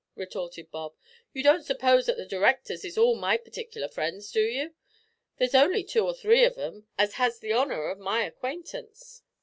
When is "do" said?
4.31-4.41